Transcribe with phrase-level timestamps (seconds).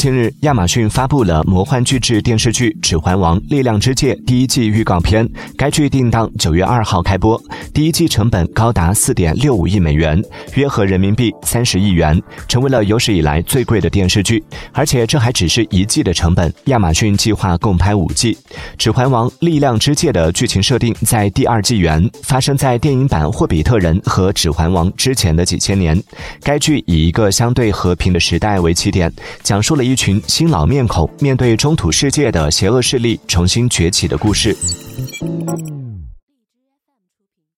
[0.00, 5.28] 近日，亚马逊发布了魔幻巨制电视剧《指环王：力量之戒》第一季预告片。
[5.58, 7.38] 该剧定档九月二号开播，
[7.74, 10.18] 第一季成本高达四点六五亿美元，
[10.54, 12.18] 约合人民币三十亿元，
[12.48, 14.42] 成为了有史以来最贵的电视剧。
[14.72, 18.32] 而且这还只是一季的成本，亚马逊计划共拍五季。
[18.78, 26.02] 《指环王：力量之戒》的剧情设定在第二纪元，发生在电影版《霍比特人》和《指环王》之前的几千年。
[26.42, 29.12] 该剧以一个相对和平的时代为起点，
[29.42, 29.84] 讲述了。
[29.89, 34.56] 一一群新老面孔面对中土世界的邪恶势力重新崛起的故事。